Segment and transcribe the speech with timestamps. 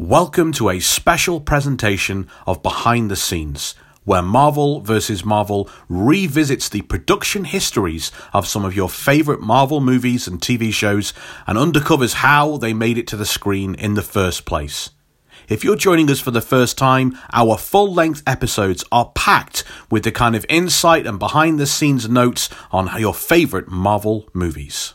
[0.00, 5.24] Welcome to a special presentation of Behind the Scenes, where Marvel vs.
[5.24, 11.12] Marvel revisits the production histories of some of your favourite Marvel movies and TV shows
[11.48, 14.90] and undercovers how they made it to the screen in the first place.
[15.48, 20.04] If you're joining us for the first time, our full length episodes are packed with
[20.04, 24.94] the kind of insight and behind the scenes notes on your favourite Marvel movies.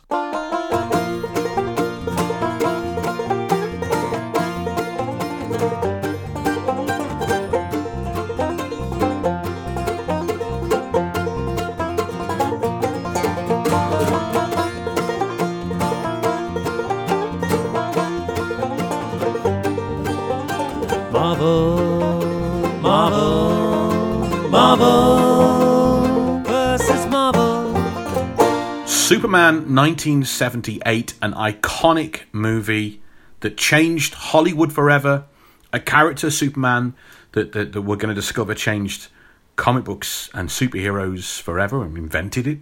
[29.24, 33.02] Superman 1978, an iconic movie
[33.40, 35.24] that changed Hollywood forever.
[35.72, 36.94] A character, Superman,
[37.32, 39.08] that, that, that we're going to discover changed
[39.56, 42.60] comic books and superheroes forever and invented it.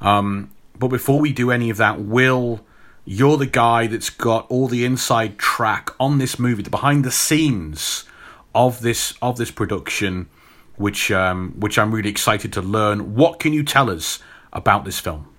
[0.00, 2.64] Um, but before we do any of that, Will,
[3.04, 7.10] you're the guy that's got all the inside track on this movie, the behind the
[7.10, 8.04] scenes
[8.54, 10.28] of this of this production,
[10.76, 13.16] which um, which I'm really excited to learn.
[13.16, 14.20] What can you tell us
[14.52, 15.33] about this film?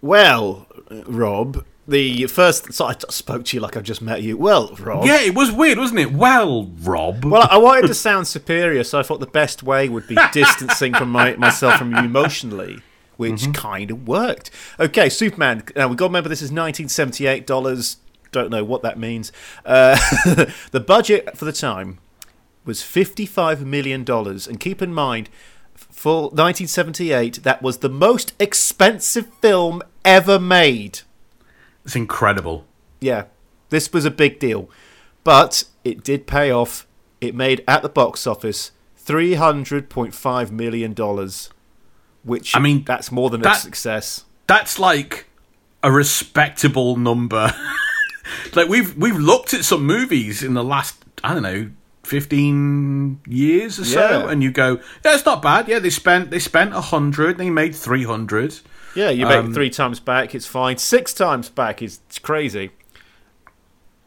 [0.00, 0.66] Well,
[1.06, 2.72] Rob, the first.
[2.72, 4.36] So I spoke to you like I've just met you.
[4.36, 5.06] Well, Rob.
[5.06, 6.12] Yeah, it was weird, wasn't it?
[6.12, 7.24] Well, Rob.
[7.24, 10.94] Well, I wanted to sound superior, so I thought the best way would be distancing
[10.94, 12.80] from my, myself from you emotionally,
[13.16, 14.50] which kind of worked.
[14.78, 15.64] Okay, Superman.
[15.74, 17.96] Now we got to remember this is 1978 dollars.
[18.30, 19.32] Don't know what that means.
[19.64, 19.96] Uh,
[20.70, 21.98] the budget for the time
[22.66, 25.30] was 55 million dollars, and keep in mind,
[25.78, 31.00] for 1978, that was the most expensive film ever made.
[31.84, 32.66] it's incredible.
[33.00, 33.24] Yeah,
[33.70, 34.70] this was a big deal,
[35.24, 36.86] but it did pay off.
[37.20, 41.50] It made at the box office three hundred point five million dollars,
[42.22, 44.24] which I mean, that's more than a success.
[44.46, 45.26] That's like
[45.82, 47.52] a respectable number.
[48.54, 51.70] like we've we've looked at some movies in the last I don't know
[52.08, 54.30] 15 years or so Yeah.
[54.30, 57.74] and you go yeah it's not bad yeah they spent they spent 100 they made
[57.74, 58.60] 300
[58.94, 60.76] Yeah, you make Um, three times back, it's fine.
[60.78, 62.70] Six times back is it's crazy.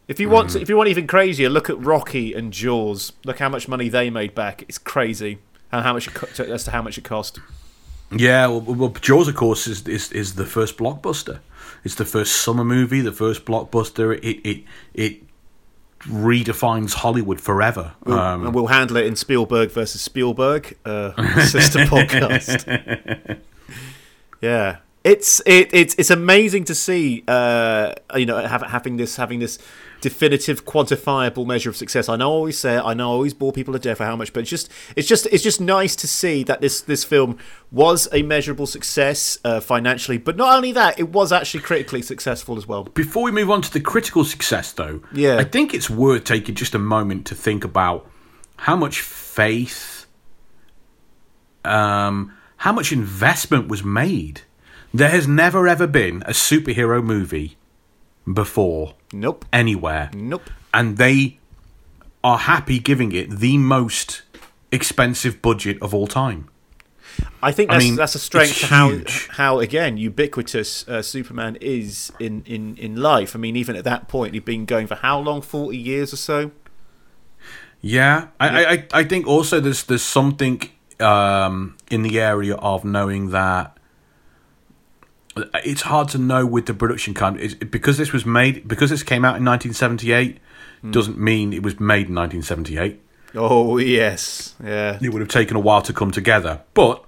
[0.08, 0.62] If you want, Mm.
[0.62, 3.14] if you want even crazier, look at Rocky and Jaws.
[3.24, 4.64] Look how much money they made back.
[4.68, 5.38] It's crazy,
[5.72, 7.40] and how much it co- as to how much it cost.
[8.12, 11.40] Yeah, well, well Jaws, of course, is, is is the first blockbuster.
[11.86, 14.18] It's the first summer movie, the first blockbuster.
[14.22, 14.64] It it
[14.94, 15.14] it
[16.04, 17.94] redefines Hollywood forever.
[18.06, 21.12] Um, and we'll handle it in Spielberg versus Spielberg, uh,
[21.46, 23.40] sister podcast.
[24.42, 27.24] Yeah, it's it, it's it's amazing to see.
[27.28, 29.60] Uh, you know, having this having this
[30.02, 32.10] definitive, quantifiable measure of success.
[32.10, 34.06] I know I always say it, I know I always bore people to death for
[34.06, 37.04] how much, but it's just it's just it's just nice to see that this this
[37.04, 37.38] film
[37.72, 42.58] was a measurable success uh, financially, but not only that, it was actually critically successful
[42.58, 42.84] as well.
[42.84, 45.38] Before we move on to the critical success, though, Yeah.
[45.38, 48.10] I think it's worth taking just a moment to think about
[48.58, 50.06] how much faith,
[51.64, 54.42] um, how much investment was made.
[54.94, 57.58] There has never ever been a superhero movie
[58.32, 60.50] before Nope, anywhere, nope.
[60.74, 61.38] and they
[62.24, 64.22] are happy giving it the most
[64.72, 66.48] expensive budget of all time.
[67.44, 68.92] I think I that's, mean, that's a strength to how
[69.32, 73.36] how again ubiquitous uh, Superman is in, in, in life.
[73.36, 75.42] I mean, even at that point, he'd been going for how long?
[75.42, 76.52] Forty years or so.
[77.82, 80.62] Yeah, I, I, I- I think also there's there's something
[81.00, 83.76] um, in the area of knowing that
[85.36, 89.24] it's hard to know with the production kind because this was made because this came
[89.24, 90.40] out in 1978
[90.82, 90.92] hmm.
[90.92, 93.02] doesn't mean it was made in 1978.
[93.36, 95.00] Oh yes, yeah.
[95.02, 97.04] It would have taken a while to come together, but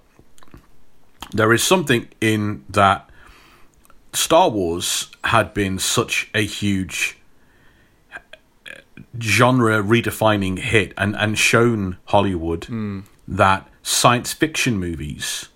[1.31, 3.09] there is something in that
[4.13, 7.17] Star Wars had been such a huge
[9.19, 13.01] genre redefining hit and, and shown Hollywood hmm.
[13.27, 15.49] that science fiction movies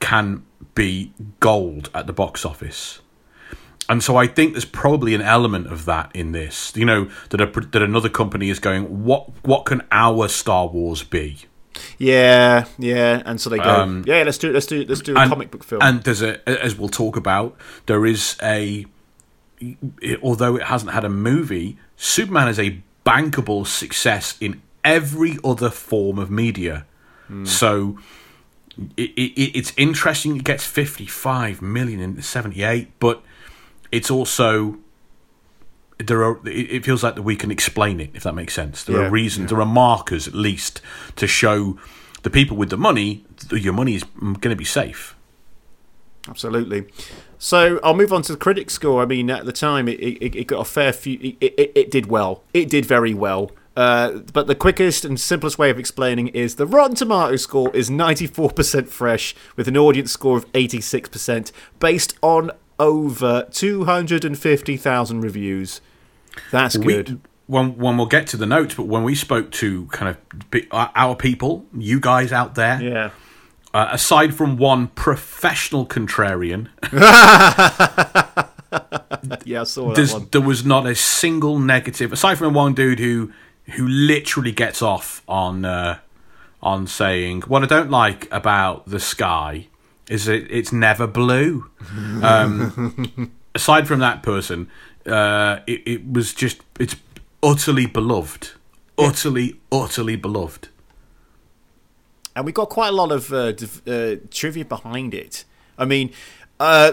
[0.00, 0.42] can
[0.78, 3.00] be gold at the box office.
[3.88, 6.72] And so I think there's probably an element of that in this.
[6.76, 11.02] You know that a, that another company is going, what what can our Star Wars
[11.02, 11.38] be?
[11.96, 15.00] Yeah, yeah, and so they go, Um, yeah, let's do it let's do it let's
[15.00, 15.82] do a and, comic book film.
[15.82, 18.86] And there's a, as we'll talk about, there is a,
[20.22, 26.18] although it hasn't had a movie, Superman is a bankable success in every other form
[26.18, 26.84] of media.
[27.44, 27.98] So
[28.96, 33.22] it, it, it's interesting it gets 55 million in 78, but
[33.90, 34.78] it's also
[35.98, 36.38] there are.
[36.46, 38.84] It feels like that we can explain it if that makes sense.
[38.84, 39.50] There Yeah, are reasons.
[39.50, 40.80] There are markers at least
[41.16, 41.78] to show
[42.22, 45.16] the people with the money that your money is mm, going to be safe.
[46.28, 46.86] Absolutely.
[47.38, 49.02] So I'll move on to the critic score.
[49.02, 51.18] I mean, at the time, it, it, it got a fair few.
[51.40, 52.42] It, it, it did well.
[52.52, 53.50] It did very well.
[53.78, 57.88] Uh, but the quickest and simplest way of explaining is the Rotten Tomato score is
[57.88, 65.80] 94% fresh with an audience score of 86% based on over 250,000 reviews.
[66.50, 67.08] That's good.
[67.08, 70.64] We, when when we'll get to the notes, but when we spoke to kind of
[70.72, 73.10] our our people, you guys out there, yeah.
[73.72, 76.68] uh, aside from one professional contrarian,
[79.44, 80.28] Yeah, I saw that one.
[80.30, 83.32] there was not a single negative aside from one dude who
[83.76, 85.98] who literally gets off on uh,
[86.62, 89.68] on saying what I don't like about the sky
[90.08, 91.70] is it it's never blue.
[92.22, 94.68] um, aside from that person,
[95.06, 96.96] uh, it, it was just it's
[97.42, 98.50] utterly beloved,
[98.96, 100.68] utterly utterly beloved.
[102.34, 105.44] and we got quite a lot of uh, div- uh, trivia behind it.
[105.76, 106.10] I mean,
[106.58, 106.92] uh,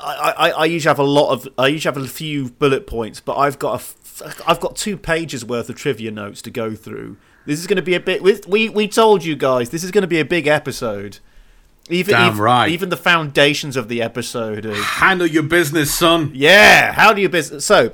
[0.00, 3.20] I, I, I usually have a lot of I usually have a few bullet points,
[3.20, 3.96] but I've got a f-
[4.46, 7.16] I've got two pages worth of trivia notes to go through.
[7.46, 8.22] This is going to be a bit.
[8.22, 11.18] We we, told you guys this is going to be a big episode.
[11.90, 12.70] Even Damn even, right.
[12.70, 14.64] even the foundations of the episode.
[14.64, 16.30] Are, Handle your business, son.
[16.32, 17.64] yeah, how do you business?
[17.64, 17.92] So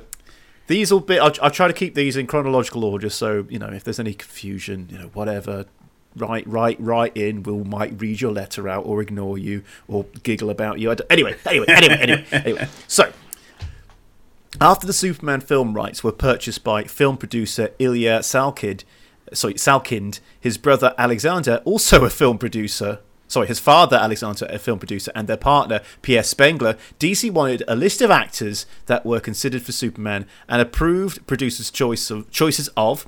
[0.67, 1.17] these will be.
[1.17, 3.09] I'll, I'll try to keep these in chronological order.
[3.09, 5.65] So you know, if there's any confusion, you know, whatever,
[6.15, 7.41] write, write, write in.
[7.43, 10.91] We'll might read your letter out or ignore you or giggle about you.
[10.91, 12.67] I anyway, anyway, anyway, anyway, anyway.
[12.87, 13.11] So.
[14.61, 18.83] After the Superman film rights were purchased by film producer Ilya Salkind,
[19.31, 24.77] sorry, Salkind, his brother Alexander, also a film producer, sorry, his father Alexander, a film
[24.77, 29.61] producer, and their partner Pierre Spengler, DC wanted a list of actors that were considered
[29.61, 33.07] for Superman and approved producers' choice of choices of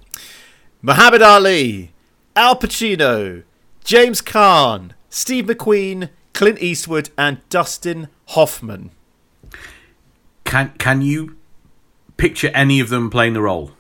[0.82, 1.92] Muhammad Ali,
[2.34, 3.44] Al Pacino,
[3.84, 8.92] James Caan, Steve McQueen, Clint Eastwood, and Dustin Hoffman.
[10.46, 11.36] Can can you
[12.22, 13.72] picture any of them playing the role?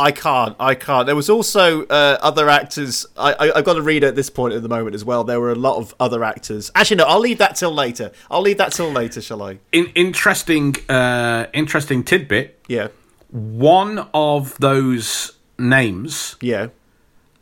[0.00, 0.54] I can't.
[0.60, 1.06] I can't.
[1.06, 3.04] There was also uh, other actors.
[3.16, 5.24] I, I, I've got to read at this point at the moment as well.
[5.24, 6.70] There were a lot of other actors.
[6.76, 7.04] Actually, no.
[7.06, 8.12] I'll leave that till later.
[8.30, 9.20] I'll leave that till later.
[9.20, 9.58] Shall I?
[9.72, 12.60] In, interesting, uh, interesting tidbit.
[12.68, 12.88] Yeah.
[13.30, 16.68] One of those names Yeah.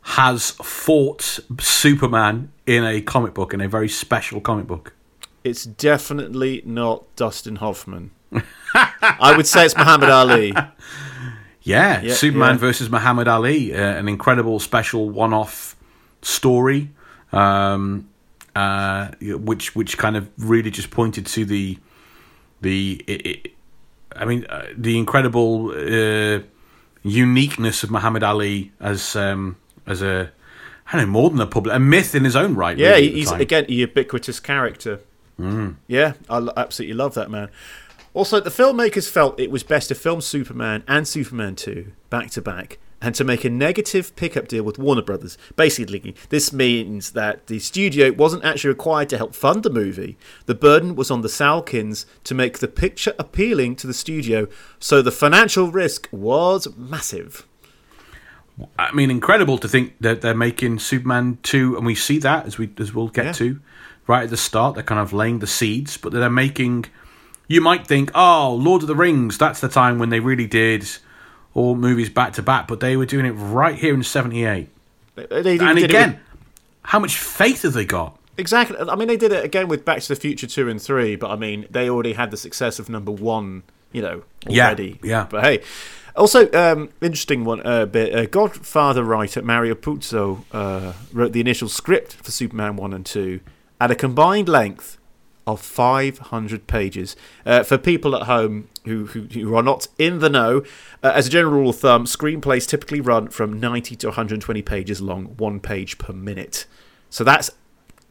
[0.01, 4.93] has fought Superman in a comic book, in a very special comic book.
[5.43, 8.09] It's definitely not Dustin Hoffman.
[8.73, 10.53] I would say it's Muhammad Ali.
[11.61, 12.57] Yeah, Yeah, Superman yeah.
[12.57, 15.75] versus Muhammad Ali, uh, an incredible special one-off
[16.21, 16.91] story,
[17.33, 18.07] um,
[18.55, 21.77] uh, which which kind of really just pointed to the
[22.61, 23.51] the it, it,
[24.15, 26.39] I mean uh, the incredible uh,
[27.03, 30.31] uniqueness of Muhammad Ali as um, as a
[30.91, 32.77] I don't know more than a public a myth in his own right.
[32.77, 35.01] Yeah, really, he's again a ubiquitous character.
[35.87, 37.49] Yeah, I absolutely love that man.
[38.17, 42.41] Also, the filmmakers felt it was best to film Superman and Superman 2 back to
[42.41, 45.37] back and to make a negative pickup deal with Warner Brothers.
[45.55, 50.17] Basically, this means that the studio wasn't actually required to help fund the movie.
[50.47, 54.47] The burden was on the Salkins to make the picture appealing to the studio,
[54.79, 57.45] so the financial risk was massive.
[58.79, 62.57] I mean, incredible to think that they're making Superman two, and we see that as
[62.57, 63.31] we as we'll get Yeah.
[63.33, 63.59] to
[64.07, 64.73] right at the start.
[64.73, 66.85] They're kind of laying the seeds, but they're making.
[67.47, 69.37] You might think, oh, Lord of the Rings.
[69.37, 70.87] That's the time when they really did
[71.53, 74.69] all movies back to back, but they were doing it right here in '78.
[75.15, 76.19] They, they And again, with-
[76.83, 78.17] how much faith have they got?
[78.37, 78.77] Exactly.
[78.77, 81.31] I mean, they did it again with Back to the Future two and three, but
[81.31, 85.25] I mean, they already had the success of number one, you know, Yeah, yeah.
[85.27, 85.63] But hey,
[86.15, 88.13] also um, interesting one uh, bit.
[88.13, 93.39] Uh, Godfather writer Mario Puzo uh, wrote the initial script for Superman one and two
[93.81, 94.96] at a combined length
[95.47, 97.15] of 500 pages.
[97.45, 100.63] Uh, for people at home who, who, who are not in the know,
[101.01, 105.01] uh, as a general rule of thumb, screenplays typically run from 90 to 120 pages
[105.01, 106.67] long, one page per minute.
[107.09, 107.49] So that's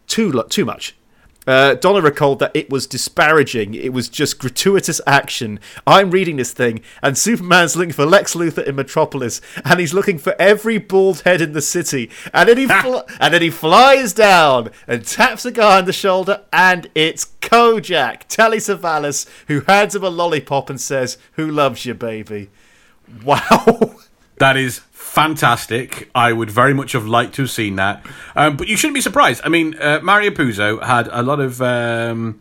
[0.06, 0.96] too too much.
[1.46, 3.74] Uh, Donner recalled that it was disparaging.
[3.74, 5.60] It was just gratuitous action.
[5.86, 10.18] I'm reading this thing, and Superman's looking for Lex Luthor in Metropolis, and he's looking
[10.18, 12.10] for every bald head in the city.
[12.34, 15.92] And then he fl- and then he flies down and taps a guy on the
[15.92, 21.84] shoulder, and it's Kojak, Telly Savalas, who hands him a lollipop and says, "Who loves
[21.86, 22.50] you, baby?"
[23.24, 24.00] Wow.
[24.38, 26.10] That is fantastic.
[26.14, 28.04] I would very much have liked to have seen that.
[28.34, 29.40] Um, but you shouldn't be surprised.
[29.44, 32.40] I mean, uh, Mario Puzo had a lot of um,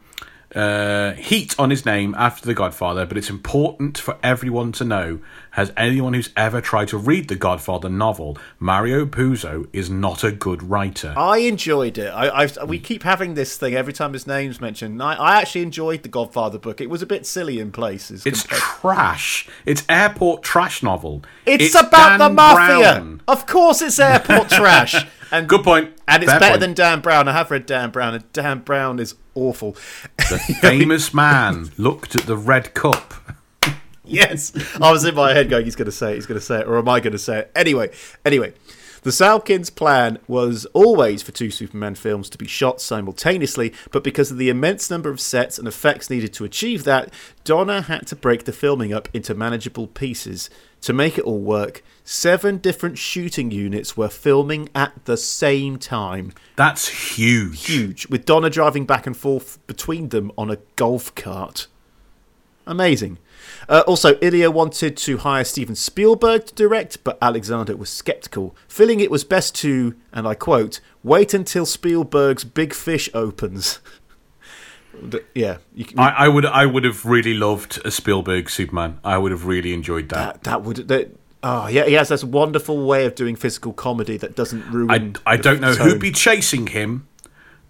[0.55, 5.19] uh, heat on his name after The Godfather, but it's important for everyone to know
[5.51, 10.31] has anyone who's ever tried to read the Godfather novel, Mario Puzo is not a
[10.31, 11.13] good writer.
[11.17, 12.09] I enjoyed it.
[12.09, 15.01] I, we keep having this thing every time his name's mentioned.
[15.01, 16.81] I, I actually enjoyed the Godfather book.
[16.81, 18.25] It was a bit silly in places.
[18.25, 19.47] It's compared- trash.
[19.65, 21.24] It's airport trash novel.
[21.45, 22.77] It's, about Dan the mafia.
[22.93, 23.21] Brown.
[23.27, 25.05] Of course, it's airport trash.
[25.32, 25.94] And Good point.
[26.08, 26.62] And it's Fair better point.
[26.62, 27.27] than Dan Brown.
[27.27, 29.74] I have read Dan Brown, and Dan Brown is awful.
[30.17, 33.13] The famous man looked at the red cup.
[34.03, 36.15] yes, I was in my head going, "He's going to say it.
[36.15, 37.51] He's going to say it," or am I going to say it?
[37.55, 37.91] Anyway,
[38.24, 38.53] anyway.
[39.01, 44.32] The Salkins' plan was always for two Superman films to be shot simultaneously, but because
[44.32, 47.13] of the immense number of sets and effects needed to achieve that,
[47.44, 50.50] Donner had to break the filming up into manageable pieces.
[50.86, 56.32] To make it all work, seven different shooting units were filming at the same time.
[56.58, 57.65] That's huge.
[57.65, 61.65] Huge, with Donner driving back and forth between them on a golf cart.
[62.68, 63.18] Amazing.
[63.68, 69.00] Uh, also, Ilya wanted to hire Steven Spielberg to direct, but Alexander was skeptical, feeling
[69.00, 73.80] it was best to, and I quote, wait until Spielberg's Big Fish opens.
[75.34, 79.00] Yeah, can, I, I would I would have really loved a Spielberg Superman.
[79.04, 80.36] I would have really enjoyed that.
[80.36, 80.88] that, that would.
[80.88, 85.18] That, oh, yeah, he has this wonderful way of doing physical comedy that doesn't ruin.
[85.25, 85.90] I, I don't know tone.
[85.90, 87.08] who'd be chasing him.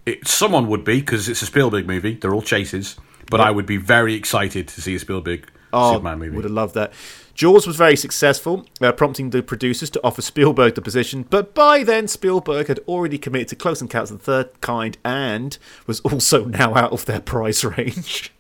[0.06, 2.16] It, someone would be because it's a Spielberg movie.
[2.16, 2.98] They're all chases.
[3.30, 6.36] But I would be very excited to see a Spielberg oh, Superman movie.
[6.36, 6.94] Would have loved that.
[7.36, 11.84] Jaws was very successful, uh, prompting the producers to offer Spielberg the position, but by
[11.84, 16.46] then Spielberg had already committed to Close Encounters of the Third Kind and was also
[16.46, 18.32] now out of their price range.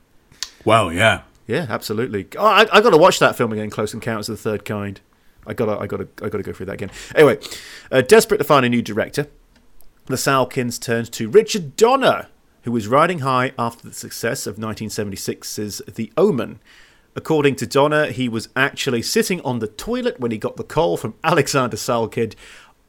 [0.63, 1.23] Well, yeah.
[1.45, 2.27] yeah, absolutely.
[2.37, 5.01] Oh, I, I got to watch that film again, Close Encounters of the Third Kind.
[5.45, 6.91] I gotta, I gotta, I gotta go through that again.
[7.13, 7.37] Anyway,
[7.91, 9.27] uh, desperate to find a new director,
[10.05, 12.27] the Salkins turned to Richard Donner,
[12.63, 16.59] who was riding high after the success of 1976's The Omen.
[17.15, 20.97] According to Donner, he was actually sitting on the toilet when he got the call
[20.97, 22.35] from Alexander Salkind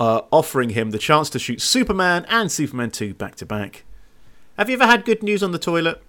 [0.00, 3.84] uh, offering him the chance to shoot Superman and Superman 2 back to back.
[4.58, 6.02] Have you ever had good news on the toilet?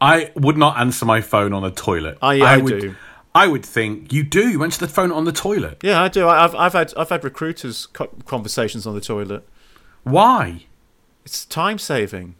[0.00, 2.18] I would not answer my phone on a toilet.
[2.20, 2.96] Oh, yeah, I would, do.
[3.34, 4.48] I would think you do.
[4.50, 5.78] You answer the phone on the toilet.
[5.82, 6.26] Yeah, I do.
[6.26, 9.46] I- I've, I've had, I've had recruiters co- conversations on the toilet.
[10.02, 10.66] Why?
[11.24, 12.34] It's time saving.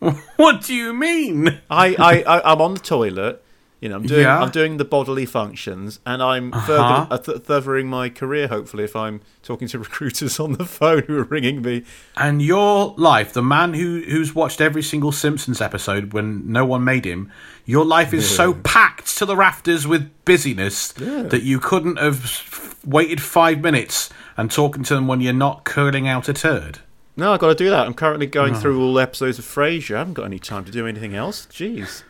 [0.36, 1.60] What do you mean?
[1.70, 3.42] I, I, I I'm on the toilet.
[3.80, 4.40] You know, I'm doing Yeah.
[4.40, 8.48] I'm doing the bodily functions, and I'm further, uh, th- furthering my career.
[8.48, 11.84] Hopefully, if I'm talking to recruiters on the phone who are ringing me.
[12.16, 16.82] And your life, the man who who's watched every single Simpsons episode when no one
[16.82, 17.30] made him,
[17.66, 23.20] your life is so packed to the rafters with busyness that you couldn't have waited
[23.22, 26.80] five minutes and talking to them when you're not curling out a turd.
[27.16, 27.84] No, I've got to do that.
[27.86, 29.96] I'm currently going through all episodes of Frasier.
[29.96, 31.46] I haven't got any time to do anything else.
[31.46, 32.02] Jeez.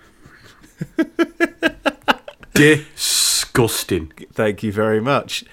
[2.55, 4.13] Disgusting.
[4.33, 5.45] Thank you very much.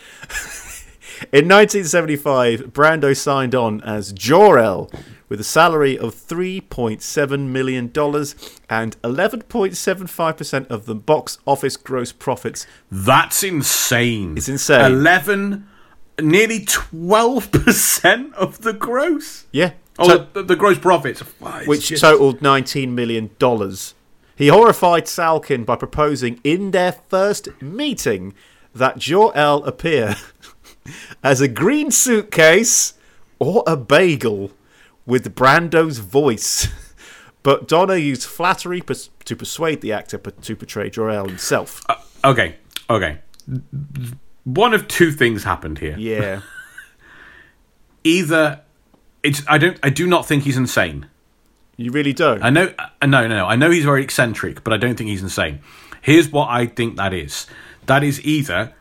[1.32, 4.92] In 1975, Brando signed on as Jor-El
[5.30, 12.68] with a salary of $3.7 million and 11.75% of the box office gross profits.
[12.92, 14.38] That's insane.
[14.38, 14.86] It's insane.
[14.92, 15.68] Eleven,
[16.22, 19.46] nearly twelve percent of the gross.
[19.52, 19.72] Yeah.
[19.98, 23.30] Oh, to- the, the gross profits, Wow, which just- totaled $19 million.
[24.36, 28.34] He horrified Salkin by proposing in their first meeting
[28.74, 30.16] that Jor-El appear
[31.24, 32.94] as a green suitcase
[33.40, 34.52] or a bagel
[35.06, 36.68] with Brando's voice.
[37.44, 41.86] But Donner used flattery pers- to persuade the actor to portray Jor-El himself.
[41.88, 42.56] Uh, okay,
[42.90, 43.20] okay.
[44.46, 45.96] One of two things happened here.
[45.96, 46.42] yeah.
[48.04, 48.62] Either
[49.22, 51.06] it's I don't I do not think he's insane.
[51.78, 52.42] You really don't?
[52.44, 53.46] I know uh, no no no.
[53.48, 55.60] I know he's very eccentric, but I don't think he's insane.
[56.02, 57.48] Here's what I think that is.
[57.88, 58.74] That is either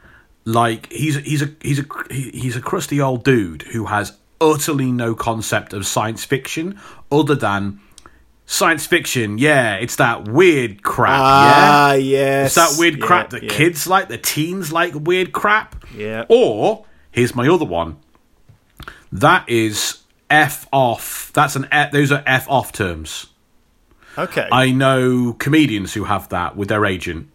[0.45, 4.93] like he's he's a he's a he- he's a crusty old dude who has utterly
[4.93, 6.79] no concept of science fiction
[7.11, 7.81] other than
[8.47, 9.39] science fiction.
[9.39, 11.19] Yeah, it's that weird crap.
[11.21, 11.97] ah, yeah.
[11.97, 12.57] yes.
[12.57, 13.49] It's that weird Yeah, crap that yeah.
[13.49, 15.85] kids like, the teens like weird crap.
[15.97, 16.27] Yeah.
[16.29, 17.97] Or here's my other one.
[19.13, 21.31] That is F off.
[21.35, 23.27] That's an F, those are F off terms.
[24.17, 24.49] Okay.
[24.51, 27.29] I know comedians who have that with their agent.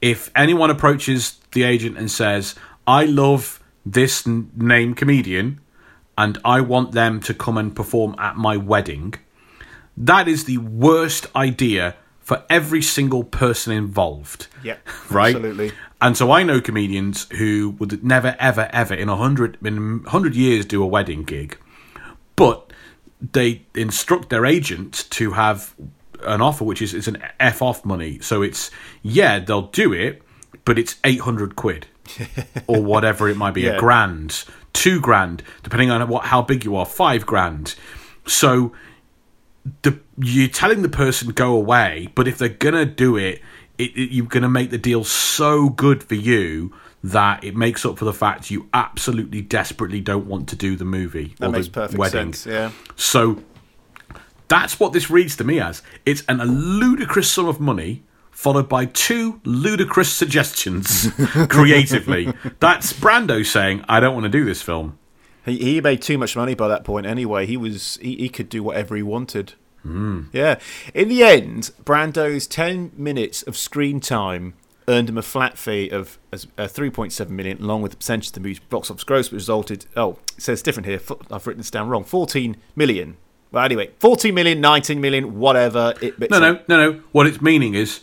[0.00, 2.54] If anyone approaches the agent and says,
[2.86, 5.60] "I love this n- name comedian
[6.18, 9.14] and I want them to come and perform at my wedding,"
[9.96, 14.48] that is the worst idea for every single person involved.
[14.62, 14.76] Yeah,
[15.10, 15.34] right.
[15.34, 15.72] absolutely.
[16.00, 20.34] And so I know comedians who would never, ever, ever in a hundred in hundred
[20.34, 21.56] years do a wedding gig,
[22.44, 22.72] but
[23.32, 25.74] they instruct their agent to have
[26.24, 28.18] an offer which is it's an f off money.
[28.20, 28.70] So it's
[29.02, 30.22] yeah they'll do it,
[30.64, 31.86] but it's eight hundred quid
[32.66, 33.76] or whatever it might be, Yeah.
[33.76, 37.74] a grand, two grand, depending on what how big you are, five grand.
[38.26, 38.72] So
[39.82, 43.40] the you're telling the person go away, but if they're gonna do it,
[43.78, 46.72] it, it you're gonna make the deal so good for you
[47.04, 50.84] that it makes up for the fact you absolutely desperately don't want to do the
[50.84, 52.32] movie That or makes the perfect wedding.
[52.32, 52.46] sense.
[52.46, 52.70] Yeah.
[52.96, 53.42] So
[54.48, 55.82] that's what this reads to me as.
[56.06, 61.08] It's an, a ludicrous sum of money followed by two ludicrous suggestions
[61.48, 62.32] creatively.
[62.60, 64.98] That's Brando saying, I don't want to do this film.
[65.44, 67.46] He, he made too much money by that point anyway.
[67.46, 69.54] He was he, he could do whatever he wanted.
[69.82, 70.24] Hmm.
[70.32, 70.60] Yeah.
[70.94, 74.54] In the end, Brando's ten minutes of screen time
[74.88, 78.32] earned him a flat fee of as- uh, 3.7 million, along with the percentage of
[78.34, 79.86] the movie's box office gross, which resulted.
[79.96, 81.00] Oh, it says different here.
[81.30, 82.04] I've written this down wrong.
[82.04, 83.16] 14 million.
[83.50, 85.94] Well, anyway, 14 million, 19 million, whatever.
[86.00, 87.00] It, it's No, no, like- no, no.
[87.12, 88.00] What it's meaning is,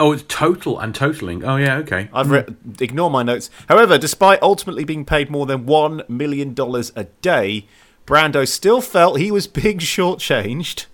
[0.00, 1.44] oh, it's total and totaling.
[1.44, 2.08] Oh, yeah, okay.
[2.12, 2.46] I've re-
[2.80, 3.50] ignore my notes.
[3.68, 7.66] However, despite ultimately being paid more than one million dollars a day,
[8.06, 10.86] Brando still felt he was being shortchanged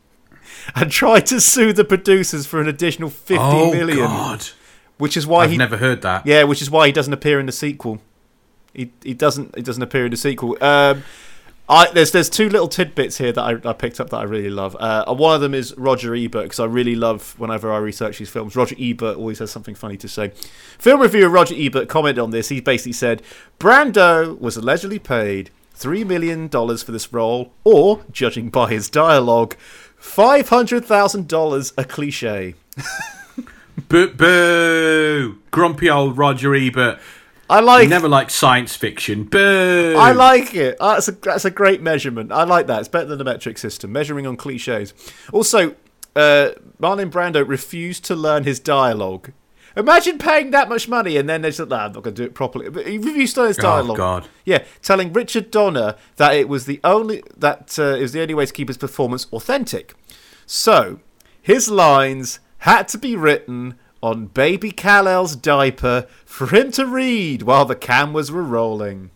[0.75, 4.49] and tried to sue the producers for an additional fifty oh, million, God.
[4.99, 6.27] Which is why I've he never heard that.
[6.27, 8.01] yeah, which is why he doesn't appear in the sequel.
[8.73, 10.57] He he doesn't he doesn't appear in the sequel.
[10.63, 11.05] Um,
[11.67, 14.51] I, there's there's two little tidbits here that I, I picked up that I really
[14.51, 14.77] love.
[14.79, 18.29] Uh, one of them is Roger Ebert because I really love whenever I research these
[18.29, 18.55] films.
[18.55, 20.29] Roger Ebert always has something funny to say.
[20.79, 22.51] Film reviewer Roger Ebert commented on this.
[22.51, 23.23] He basically said
[23.59, 29.55] Brando was allegedly paid three million dollars for this role, or judging by his dialogue,
[29.97, 32.57] five hundred thousand dollars a cliche.
[33.88, 35.38] Boo, boo!
[35.50, 36.99] Grumpy old Roger Ebert.
[37.50, 39.25] I like never liked science fiction.
[39.25, 39.97] Boo!
[39.99, 40.76] I like it.
[40.81, 42.33] That's a that's a great measurement.
[42.33, 42.81] I like that.
[42.81, 44.95] It's better than the metric system, measuring on cliches.
[45.33, 45.75] Also,
[46.16, 46.50] uh,
[46.81, 49.33] Marlon Brando refused to learn his dialogue.
[49.76, 52.26] Imagine paying that much money and then they said, "Nah, I'm not going to do
[52.26, 53.97] it properly." But he refused to learn his Oh, dialogue.
[53.97, 54.28] God.
[54.45, 58.34] Yeah, telling Richard Donner that it was the only that uh, it was the only
[58.34, 59.95] way to keep his performance authentic.
[60.47, 61.00] So
[61.43, 67.67] his lines had to be written on Baby Kal-El's diaper for him to read while
[67.67, 69.11] the cameras were rolling.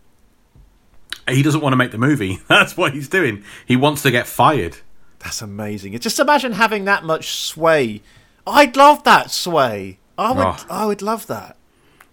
[1.27, 2.41] He doesn't want to make the movie.
[2.49, 3.43] That's what he's doing.
[3.65, 4.77] He wants to get fired.
[5.21, 5.99] That's amazing.
[5.99, 8.03] Just imagine having that much sway.
[8.47, 9.99] I'd love that sway.
[10.19, 10.47] I would.
[10.47, 10.67] Oh.
[10.69, 11.57] I would love that.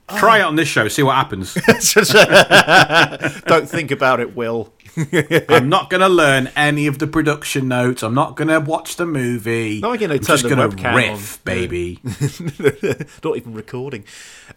[0.08, 0.88] Try it on this show.
[0.88, 1.54] See what happens.
[3.48, 4.71] Don't think about it, Will.
[5.49, 8.01] I'm not going to learn any of the production notes.
[8.03, 9.79] I'm not going to watch the movie.
[9.79, 11.41] Not gonna I'm turn just the gonna webcam riff, on.
[11.43, 11.99] baby.
[13.23, 14.05] Not even recording.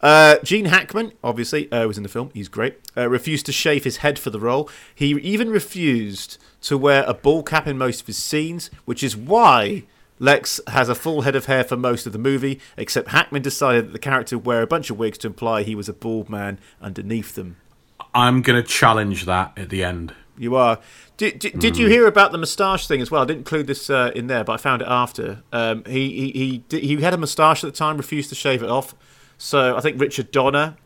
[0.01, 2.31] Uh, Gene Hackman, obviously, uh, was in the film.
[2.35, 2.79] He's great.
[2.97, 4.71] Uh, refused to shave his head for the role.
[4.95, 9.17] He even refused to wear a ball cap in most of his scenes, which is
[9.17, 9.85] why
[10.21, 12.61] Lex has a full head of hair for most of the movie.
[12.77, 15.75] Except Hackman decided that the character would wear a bunch of wigs to imply he
[15.75, 17.57] was a bald man underneath them.
[18.15, 20.15] I'm going to challenge that at the end.
[20.39, 20.79] You are.
[21.17, 23.23] Did, did, did you hear about the moustache thing as well?
[23.23, 25.43] I didn't include this uh, in there, but I found it after.
[25.53, 28.71] Um, he he he, he had a moustache at the time, refused to shave it
[28.71, 28.95] off.
[29.37, 30.77] So I think Richard Donner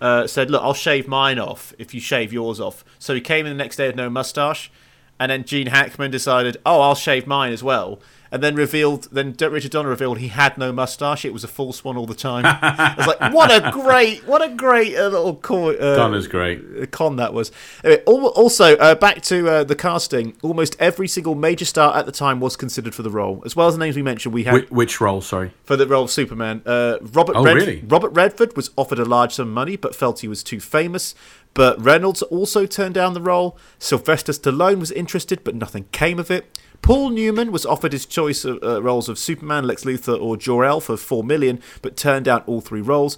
[0.00, 3.46] uh, said, "Look, I'll shave mine off if you shave yours off." So he came
[3.46, 4.70] in the next day with no moustache,
[5.18, 8.00] and then Gene Hackman decided, "Oh, I'll shave mine as well."
[8.32, 11.82] And then revealed, then Richard Donner revealed he had no moustache; it was a false
[11.82, 12.44] one all the time.
[12.46, 15.74] I was like, "What a great, what a great uh, little con.
[15.80, 16.62] uh, Donner's great.
[16.80, 17.50] uh, con that was.
[17.82, 20.36] Anyway, al- also, uh, back to uh, the casting.
[20.42, 23.66] Almost every single major star at the time was considered for the role, as well
[23.66, 24.32] as the names we mentioned.
[24.32, 25.20] We had Which, which role?
[25.22, 25.50] Sorry.
[25.64, 26.62] for the role of Superman.
[26.64, 27.82] Uh, Robert Oh, really?
[27.88, 31.16] Robert Redford was offered a large sum of money, but felt he was too famous.
[31.52, 33.58] Burt Reynolds also turned down the role.
[33.80, 36.56] Sylvester Stallone was interested, but nothing came of it.
[36.82, 40.80] Paul Newman was offered his choice of uh, roles of Superman, Lex Luthor, or Jor-El
[40.80, 43.16] for four million, but turned down all three roles.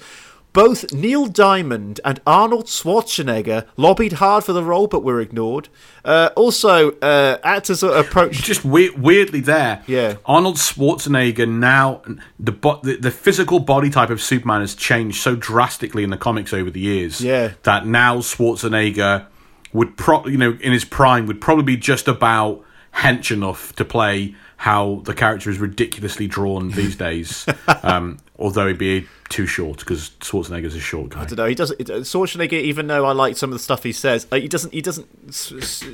[0.53, 5.71] Both Neil Diamond and Arnold Schwarzenegger lobbied hard for the role, but were ignored.
[6.05, 8.45] Uh, also, uh, actors approached.
[8.45, 9.83] Just we- weirdly there.
[9.87, 10.17] Yeah.
[10.27, 12.03] Arnold Schwarzenegger now
[12.39, 16.19] the, bo- the the physical body type of Superman has changed so drastically in the
[16.19, 17.23] comics over the years.
[17.23, 17.53] Yeah.
[17.63, 19.25] That now Schwarzenegger
[19.73, 22.63] would pro you know in his prime would probably be just about
[22.95, 27.47] hench enough to play how the character is ridiculously drawn these days.
[27.83, 31.23] um, although he'd be too short because Schwarzenegger's a short guy.
[31.23, 31.47] I don't know.
[31.47, 31.81] He doesn't.
[31.91, 34.73] uh, Schwarzenegger, even though I like some of the stuff he says, uh, he doesn't.
[34.73, 35.09] He doesn't.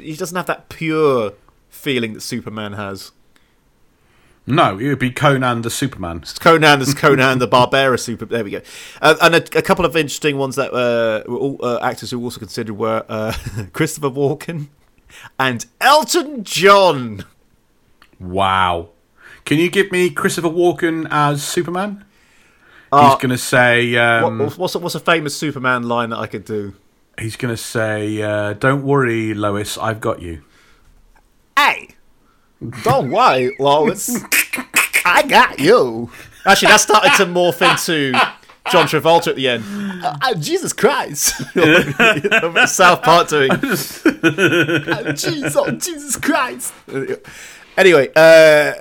[0.03, 1.33] He doesn't have that pure
[1.71, 3.13] feeling that Superman has.
[4.47, 6.21] No, it would be Conan the Superman.
[6.23, 8.25] It's Conan is Conan the Barbera Super.
[8.25, 8.63] There we go.
[9.01, 12.23] Uh, and a, a couple of interesting ones that uh, were all, uh, actors who
[12.23, 13.35] also considered were uh,
[13.75, 14.69] Christopher Walken
[15.39, 17.25] and Elton John.
[18.19, 18.91] Wow.
[19.45, 22.05] Can you give me Christopher Walken as Superman?
[22.91, 23.97] Uh, he's going to say.
[23.97, 26.75] Um, What, what's a, what's a famous Superman line that I could do?
[27.19, 30.43] He's going to say, uh, "Don't worry, Lois, I've got you."
[31.57, 31.89] Hey,
[32.83, 34.23] don't worry, Lois.
[35.05, 36.11] I got you.
[36.47, 38.13] Actually, that started to morph into
[38.71, 39.65] John Travolta at the end.
[40.03, 41.35] Uh, Jesus Christ!
[42.69, 43.51] South Park doing.
[44.19, 46.73] Uh, Jesus, oh, Jesus Christ!
[47.77, 48.73] Anyway, uh,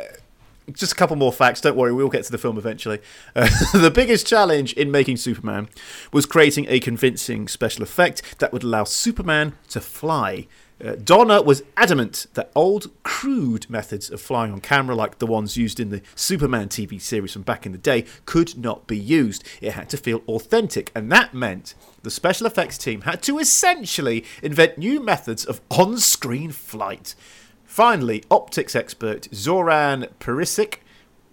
[0.71, 1.61] just a couple more facts.
[1.61, 2.99] Don't worry, we'll get to the film eventually.
[3.35, 5.69] Uh, the biggest challenge in making Superman
[6.11, 10.47] was creating a convincing special effect that would allow Superman to fly.
[10.83, 15.57] Uh, Donner was adamant that old, crude methods of flying on camera, like the ones
[15.57, 19.43] used in the Superman TV series from back in the day, could not be used.
[19.59, 24.23] It had to feel authentic, and that meant the special effects team had to essentially
[24.43, 27.15] invent new methods of on screen flight.
[27.63, 30.77] Finally, optics expert Zoran Perisic,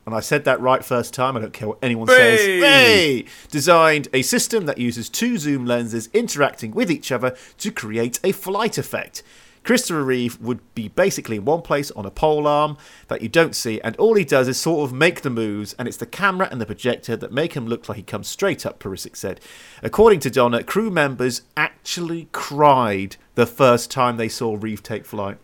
[0.07, 4.09] and I said that right first time, I don't care what anyone says, hey, designed
[4.13, 8.79] a system that uses two zoom lenses interacting with each other to create a flight
[8.79, 9.23] effect.
[9.65, 12.77] Christopher Reeve would be basically in one place on a pole arm
[13.09, 15.89] that you don't see, and all he does is sort of make the moves, and
[15.89, 18.79] it's the camera and the projector that make him look like he comes straight up,
[18.79, 19.41] Perisic said.
[19.83, 25.39] According to Donner, crew members actually cried the first time they saw Reeve take flight.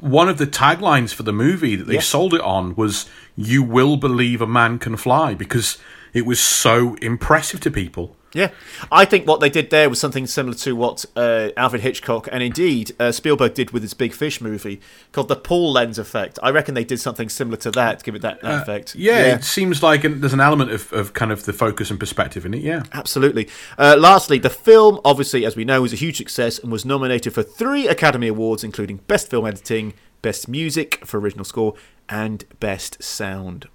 [0.00, 2.00] One of the taglines for the movie that they Yeah.
[2.00, 5.78] sold it on was "You will believe a man can fly" because
[6.12, 8.16] it was so impressive to people.
[8.34, 8.50] Yeah,
[8.90, 12.42] I think what they did there was something similar to what uh, Alfred Hitchcock and
[12.42, 14.80] indeed uh, Spielberg did with his Big Fish movie
[15.12, 16.38] called the Paul lens effect.
[16.42, 18.90] I reckon they did something similar to that to give it that, that effect.
[18.96, 21.90] Uh, Yeah, it seems like an, there's an element of, of kind of the focus
[21.90, 22.62] and perspective in it.
[22.62, 22.84] Yeah.
[22.92, 23.48] Absolutely.
[23.78, 27.34] Uh, lastly, the film, obviously, as we know, was a huge success and was nominated
[27.34, 29.92] for three Academy Awards, including Best Film Editing,
[30.22, 31.74] Best Music for Original Score,
[32.08, 33.68] and Best Sound.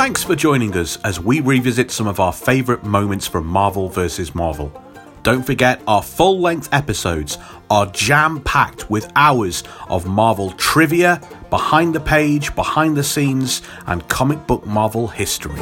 [0.00, 4.34] Thanks for joining us as we revisit some of our favourite moments from Marvel vs.
[4.34, 4.72] Marvel.
[5.22, 7.36] Don't forget, our full length episodes
[7.68, 14.08] are jam packed with hours of Marvel trivia, behind the page, behind the scenes, and
[14.08, 15.60] comic book Marvel history.